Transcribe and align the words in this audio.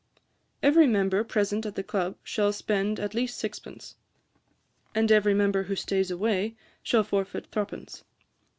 'Every 0.63 0.87
member 0.87 1.23
present 1.23 1.63
at 1.63 1.75
the 1.75 1.83
Club 1.83 2.17
shall 2.23 2.51
spend 2.51 2.99
at 2.99 3.13
least 3.13 3.37
sixpence; 3.37 3.97
and 4.95 5.11
every 5.11 5.35
member 5.35 5.61
who 5.61 5.75
stays 5.75 6.09
away 6.09 6.55
shall 6.81 7.03
forfeit 7.03 7.51
three 7.51 7.65
pence. 7.65 8.03